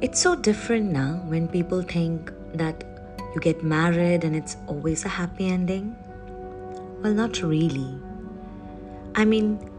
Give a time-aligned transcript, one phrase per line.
[0.00, 2.84] It's so different now when people think that
[3.34, 5.96] you get married and it's always a happy ending.
[7.00, 7.96] Well, not really.
[9.14, 9.70] I mean,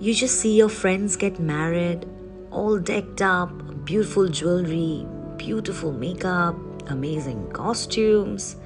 [0.00, 2.06] you just see your friends get married,
[2.50, 3.50] all decked up,
[3.84, 6.56] beautiful jewelry, beautiful makeup,
[6.88, 8.56] amazing costumes,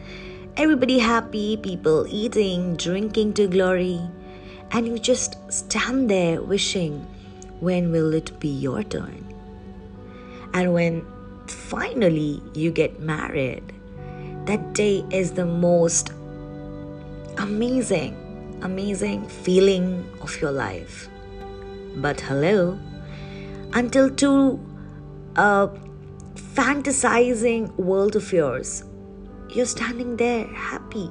[0.56, 4.00] everybody happy, people eating, drinking to glory,
[4.70, 7.00] and you just stand there wishing,
[7.60, 9.31] when will it be your turn?
[10.54, 11.06] And when
[11.46, 13.62] finally you get married,
[14.46, 16.12] that day is the most
[17.38, 18.16] amazing,
[18.62, 21.08] amazing feeling of your life.
[21.96, 22.78] But hello,
[23.72, 24.60] until to
[25.36, 25.78] a uh,
[26.34, 28.84] fantasizing world of yours,
[29.50, 31.10] you're standing there happy,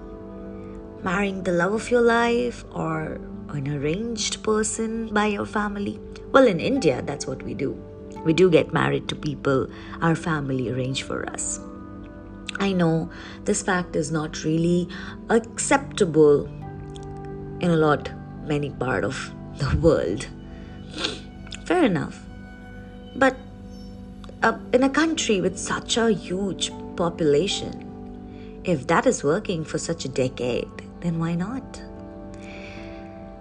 [1.04, 6.00] marrying the love of your life or an arranged person by your family.
[6.32, 7.78] Well, in India, that's what we do.
[8.24, 9.68] We do get married to people
[10.02, 11.60] our family arrange for us.
[12.60, 13.10] I know
[13.46, 14.88] this fact is not really
[15.30, 16.46] acceptable
[17.60, 18.12] in a lot,
[18.46, 20.28] many part of the world.
[21.66, 22.20] Fair enough.
[23.16, 23.36] But
[24.44, 27.88] uh, in a country with such a huge population,
[28.64, 31.82] if that is working for such a decade, then why not?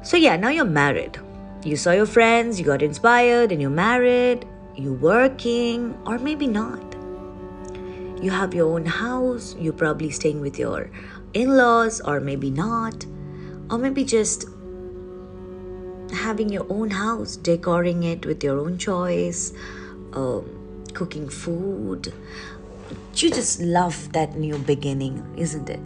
[0.03, 1.19] So, yeah, now you're married.
[1.63, 6.97] You saw your friends, you got inspired, and you're married you working or maybe not?
[8.23, 10.91] You have your own house you're probably staying with your
[11.33, 13.07] in-laws or maybe not.
[13.71, 14.47] Or maybe just
[16.13, 19.53] having your own house decorating it with your own choice
[20.13, 22.13] um, cooking food.
[23.15, 25.81] You just love that new beginning isn't it?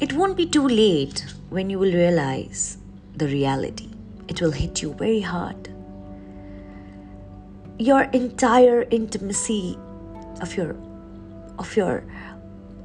[0.00, 2.78] It won't be too late when you will realize
[3.16, 3.88] the reality.
[4.28, 5.75] It will hit you very hard
[7.78, 9.78] your entire intimacy
[10.40, 10.74] of your
[11.58, 12.04] of your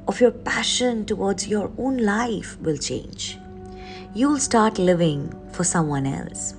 [0.06, 3.38] of your passion towards your own life will change.
[4.14, 6.54] You'll start living for someone else.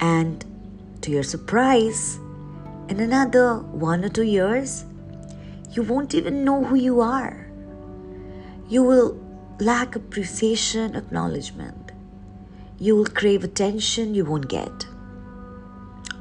[0.00, 0.44] And
[1.02, 2.18] to your surprise
[2.88, 4.84] in another one or two years
[5.70, 7.46] you won't even know who you are.
[8.68, 9.20] You will
[9.60, 11.92] lack appreciation acknowledgement.
[12.78, 14.86] You will crave attention you won't get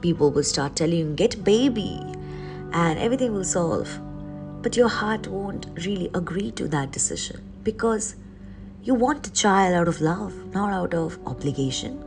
[0.04, 2.00] people will start telling you, get baby,
[2.74, 3.90] and everything will solve.
[4.62, 8.16] But your heart won't really agree to that decision because
[8.84, 12.04] you want a child out of love, not out of obligation.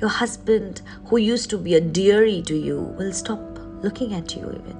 [0.00, 4.48] Your husband, who used to be a dearie to you, will stop looking at you
[4.48, 4.78] even.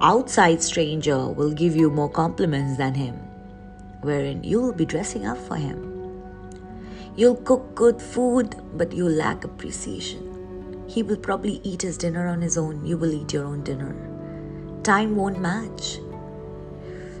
[0.00, 3.14] Outside stranger will give you more compliments than him,
[4.02, 5.90] wherein you will be dressing up for him.
[7.16, 10.33] You'll cook good food, but you lack appreciation.
[10.94, 12.86] He will probably eat his dinner on his own.
[12.86, 13.96] You will eat your own dinner.
[14.84, 15.98] Time won't match.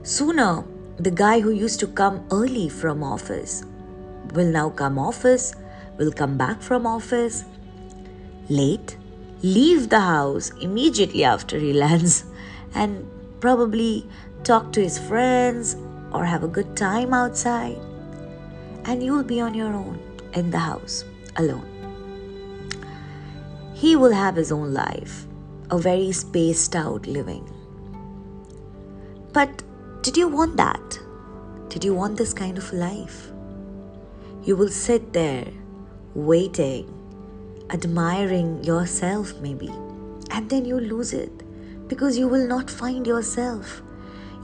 [0.04, 0.62] Sooner,
[0.98, 3.64] the guy who used to come early from office
[4.32, 5.56] will now come office,
[5.98, 7.44] will come back from office
[8.48, 8.96] late,
[9.42, 12.24] leave the house immediately after he lands,
[12.76, 14.06] and probably
[14.44, 15.76] talk to his friends
[16.12, 17.78] or have a good time outside.
[18.84, 19.98] And you will be on your own
[20.32, 21.04] in the house
[21.36, 21.73] alone.
[23.74, 25.26] He will have his own life,
[25.70, 27.44] a very spaced out living.
[29.32, 29.64] But
[30.02, 31.00] did you want that?
[31.68, 33.32] Did you want this kind of life?
[34.44, 35.48] You will sit there
[36.14, 36.88] waiting,
[37.70, 39.68] admiring yourself, maybe,
[40.30, 41.42] and then you lose it
[41.88, 43.82] because you will not find yourself.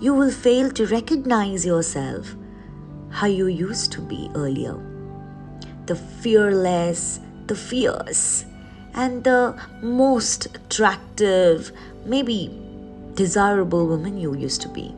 [0.00, 2.34] You will fail to recognize yourself
[3.10, 4.76] how you used to be earlier.
[5.86, 8.44] The fearless, the fierce,
[8.94, 11.72] and the most attractive,
[12.04, 12.50] maybe
[13.14, 14.94] desirable woman you used to be.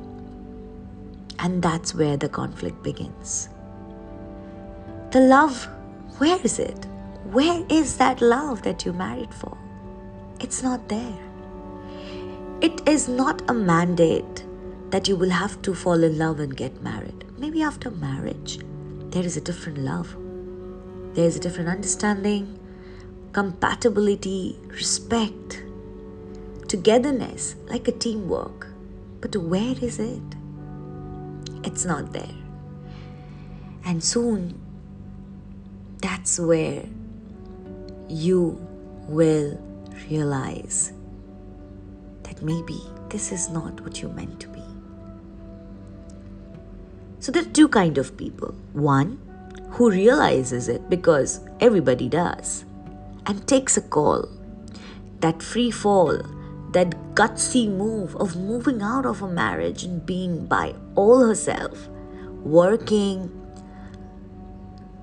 [1.38, 3.48] And that's where the conflict begins.
[5.10, 5.68] The love,
[6.18, 6.86] where is it?
[7.24, 9.56] Where is that love that you married for?
[10.40, 11.18] It's not there.
[12.60, 14.44] It is not a mandate
[14.90, 17.24] that you will have to fall in love and get married.
[17.38, 18.60] Maybe after marriage,
[19.10, 20.16] there is a different love,
[21.14, 22.58] there is a different understanding,
[23.32, 25.62] compatibility, respect,
[26.68, 28.68] togetherness, like a teamwork.
[29.20, 30.22] But where is it?
[31.64, 32.34] It's not there.
[33.84, 34.60] And soon,
[36.00, 36.84] that's where
[38.08, 38.60] you
[39.08, 39.58] will
[40.10, 40.92] realize
[42.24, 44.62] that maybe this is not what you're meant to be.
[47.20, 48.54] So there are two kind of people.
[48.72, 49.18] One
[49.70, 52.64] who realizes it because everybody does
[53.26, 54.28] and takes a call,
[55.20, 56.18] that free fall,
[56.72, 61.88] that gutsy move of moving out of a marriage and being by all herself,
[62.42, 63.30] working,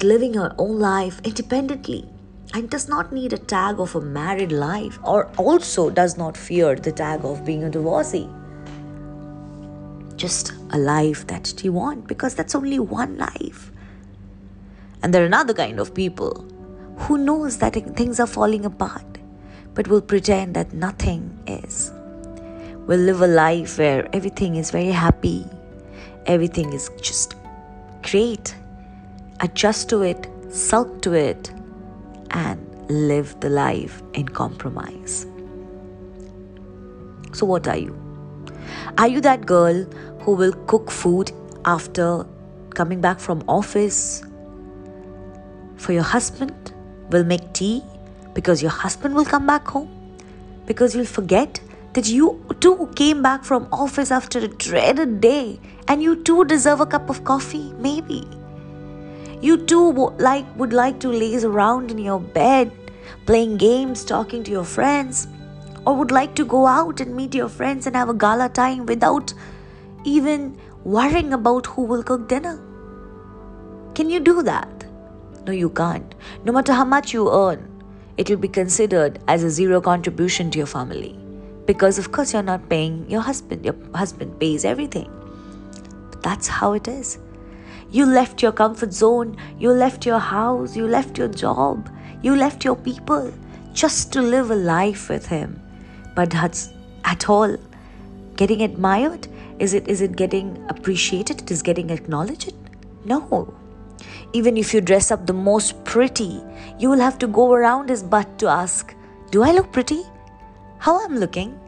[0.01, 2.05] living her own life independently,
[2.53, 6.75] and does not need a tag of a married life, or also does not fear
[6.75, 8.27] the tag of being a divorcee.
[10.15, 13.71] Just a life that she wants, because that's only one life.
[15.03, 16.45] And there are another kind of people
[16.99, 19.09] who knows that things are falling apart
[19.73, 21.91] but will pretend that nothing is.
[22.87, 25.45] Will live a life where everything is very happy,
[26.25, 27.35] everything is just
[28.03, 28.55] great.
[29.41, 31.51] Adjust to it, sulk to it,
[32.31, 32.59] and
[32.89, 35.25] live the life in compromise.
[37.31, 37.95] So, what are you?
[38.97, 39.85] Are you that girl
[40.21, 41.31] who will cook food
[41.63, 42.25] after
[42.71, 44.23] coming back from office
[45.77, 46.73] for your husband?
[47.09, 47.83] Will make tea
[48.33, 49.89] because your husband will come back home?
[50.65, 51.59] Because you'll forget
[51.93, 56.81] that you too came back from office after a dreaded day and you too deserve
[56.81, 58.27] a cup of coffee, maybe.
[59.41, 62.71] You too like would like to laze around in your bed,
[63.25, 65.27] playing games, talking to your friends,
[65.85, 68.85] or would like to go out and meet your friends and have a gala time
[68.85, 69.33] without
[70.03, 72.59] even worrying about who will cook dinner.
[73.95, 74.78] Can you do that?
[75.45, 76.13] No, you can't.
[76.43, 77.65] No matter how much you earn,
[78.17, 81.17] it will be considered as a zero contribution to your family.
[81.65, 83.63] Because, of course, you're not paying your husband.
[83.63, 85.09] Your husband pays everything.
[86.11, 87.19] But that's how it is.
[87.91, 91.89] You left your comfort zone, you left your house, you left your job,
[92.21, 93.33] you left your people
[93.73, 95.61] just to live a life with him.
[96.15, 96.69] But that's
[97.05, 97.57] at all
[98.35, 99.27] getting admired?
[99.59, 101.41] Is it is it getting appreciated?
[101.41, 102.53] It is getting acknowledged?
[103.05, 103.53] No.
[104.33, 106.41] Even if you dress up the most pretty,
[106.77, 108.95] you will have to go around his butt to ask,
[109.31, 110.03] Do I look pretty?
[110.77, 111.59] How I'm looking?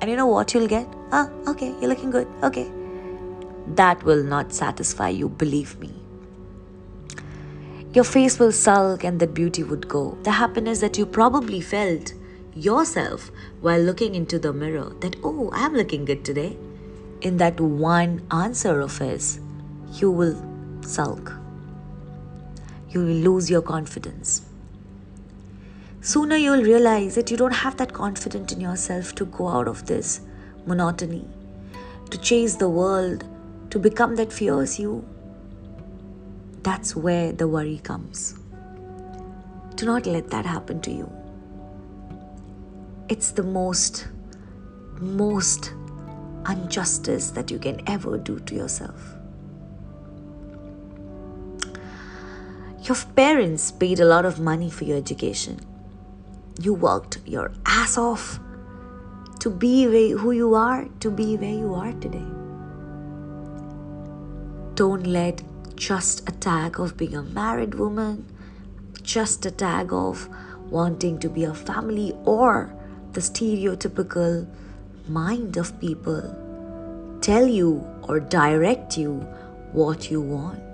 [0.00, 0.86] And you know what you'll get?
[1.12, 2.28] Ah, okay, you're looking good.
[2.42, 2.70] Okay
[3.74, 5.92] that will not satisfy you, believe me.
[7.92, 10.18] Your face will sulk and that beauty would go.
[10.22, 12.12] The happiness that you probably felt
[12.54, 13.30] yourself
[13.60, 16.56] while looking into the mirror that, oh, I'm looking good today.
[17.22, 19.40] In that one answer of his,
[19.94, 20.36] you will
[20.82, 21.32] sulk.
[22.90, 24.42] You will lose your confidence.
[26.00, 29.86] Sooner you'll realize that you don't have that confidence in yourself to go out of
[29.86, 30.20] this
[30.66, 31.28] monotony,
[32.10, 33.24] to chase the world
[33.70, 35.04] to become that fierce you,
[36.62, 38.38] that's where the worry comes.
[39.74, 41.12] Do not let that happen to you.
[43.08, 44.08] It's the most,
[45.00, 45.72] most
[46.48, 49.15] injustice that you can ever do to yourself.
[52.86, 55.58] Your parents paid a lot of money for your education.
[56.60, 58.38] You worked your ass off
[59.40, 62.28] to be who you are, to be where you are today.
[64.76, 65.42] Don't let
[65.74, 68.24] just a tag of being a married woman,
[69.02, 70.28] just a tag of
[70.70, 72.72] wanting to be a family, or
[73.14, 74.46] the stereotypical
[75.08, 76.22] mind of people
[77.20, 79.14] tell you or direct you
[79.72, 80.65] what you want.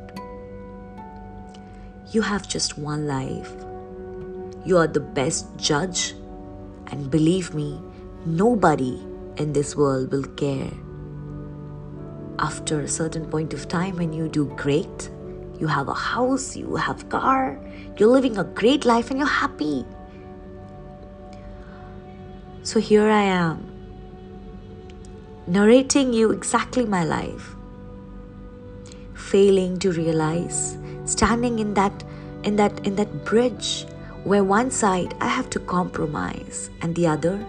[2.12, 3.50] You have just one life.
[4.66, 6.14] You are the best judge,
[6.88, 7.80] and believe me,
[8.26, 9.00] nobody
[9.38, 10.70] in this world will care.
[12.38, 15.10] After a certain point of time when you do great
[15.58, 17.56] you have a house you have car
[17.96, 19.84] you're living a great life and you're happy.
[22.62, 23.68] So here i am
[25.46, 27.54] narrating you exactly my life
[29.14, 32.04] failing to realize standing in that
[32.44, 33.86] in that in that bridge
[34.24, 37.44] where one side i have to compromise and the other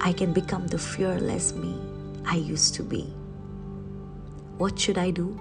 [0.00, 1.76] i can become the fearless me
[2.26, 3.12] i used to be
[4.58, 5.38] what should I do?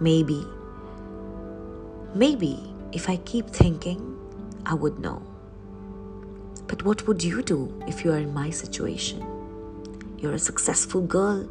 [0.00, 0.44] Maybe,
[2.12, 4.18] maybe if I keep thinking,
[4.66, 5.22] I would know.
[6.66, 9.24] But what would you do if you are in my situation?
[10.18, 11.48] You're a successful girl.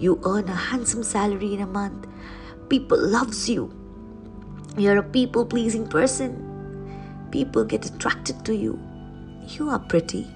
[0.00, 2.08] You earn a handsome salary in a month.
[2.70, 3.70] People loves you.
[4.78, 6.46] You're a people pleasing person.
[7.32, 8.78] People get attracted to you.
[9.48, 10.26] You are pretty.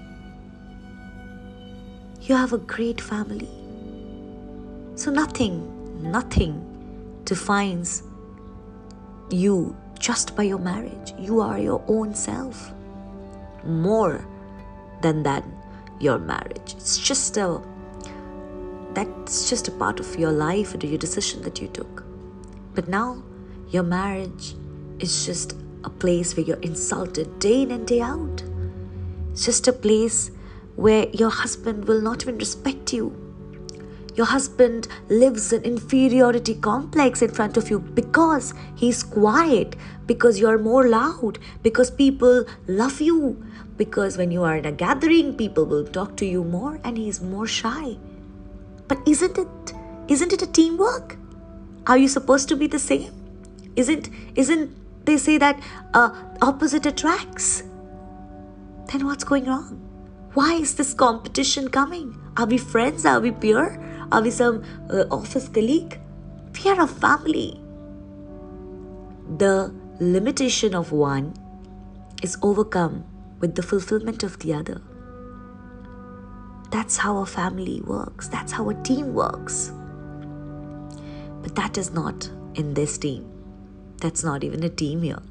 [2.21, 3.49] You have a great family.
[4.95, 6.61] So nothing, nothing
[7.23, 8.03] defines
[9.29, 11.13] you just by your marriage.
[11.17, 12.73] You are your own self.
[13.63, 14.27] More
[15.01, 15.45] than that,
[15.99, 16.75] your marriage.
[16.75, 17.61] It's just a
[18.93, 22.05] that's just a part of your life and your decision that you took.
[22.75, 23.23] But now
[23.69, 24.53] your marriage
[24.99, 28.43] is just a place where you're insulted day in and day out.
[29.31, 30.31] It's just a place
[30.75, 33.15] where your husband will not even respect you.
[34.15, 40.57] Your husband lives an inferiority complex in front of you because he's quiet, because you're
[40.57, 45.85] more loud, because people love you, because when you are in a gathering, people will
[45.85, 47.97] talk to you more and he's more shy.
[48.87, 49.73] But isn't it
[50.07, 51.17] isn't it a teamwork?
[51.87, 53.13] Are you supposed to be the same?
[53.75, 54.71] Isn't isn't
[55.05, 55.61] they say that
[55.93, 56.09] uh,
[56.41, 57.63] opposite attracts?
[58.91, 59.81] Then what's going wrong?
[60.33, 62.19] Why is this competition coming?
[62.37, 63.05] Are we friends?
[63.05, 63.79] Are we peer?
[64.11, 65.99] Are we some uh, office colleague?
[66.63, 67.59] We are a family.
[69.37, 71.33] The limitation of one
[72.23, 73.05] is overcome
[73.39, 74.81] with the fulfillment of the other.
[76.71, 78.27] That's how a family works.
[78.27, 79.71] That's how a team works.
[81.45, 83.23] But that is not in this team.
[84.01, 85.21] That's not even a team here.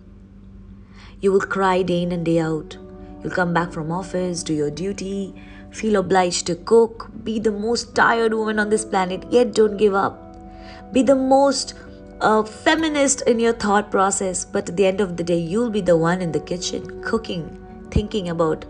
[1.20, 2.76] You will cry day in and day out.
[3.20, 5.34] You'll come back from office, do your duty,
[5.72, 9.92] feel obliged to cook, be the most tired woman on this planet, yet don't give
[9.92, 10.92] up.
[10.92, 11.74] Be the most
[12.20, 15.80] uh, feminist in your thought process, but at the end of the day, you'll be
[15.80, 17.44] the one in the kitchen cooking,
[17.90, 18.64] thinking about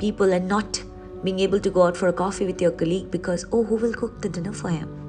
[0.00, 0.82] people, and not
[1.22, 3.94] being able to go out for a coffee with your colleague because, oh, who will
[3.94, 5.07] cook the dinner for him?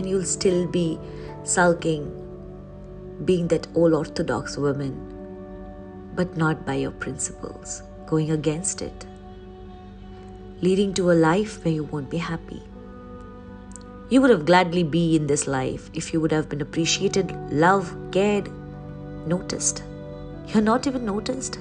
[0.00, 0.98] And you'll still be
[1.44, 2.04] sulking,
[3.26, 4.94] being that old orthodox woman,
[6.14, 9.04] but not by your principles, going against it,
[10.62, 12.62] leading to a life where you won't be happy.
[14.08, 17.94] You would have gladly be in this life if you would have been appreciated, loved,
[18.10, 18.50] cared,
[19.26, 19.82] noticed.
[20.46, 21.58] You're not even noticed.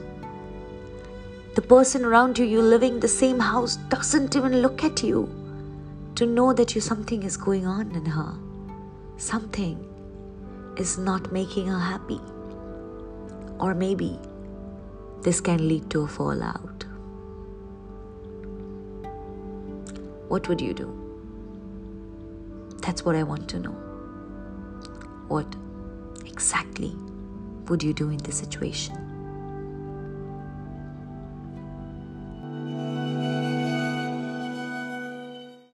[1.55, 5.38] The person around you, you living the same house, doesn't even look at you
[6.19, 8.33] to know that you something is going on in her.
[9.15, 9.77] Something
[10.75, 12.19] is not making her happy.
[13.57, 14.19] Or maybe
[15.21, 16.83] this can lead to a fallout.
[20.27, 20.89] What would you do?
[22.81, 23.77] That's what I want to know.
[25.29, 25.55] What
[26.25, 26.93] exactly
[27.69, 29.08] would you do in this situation?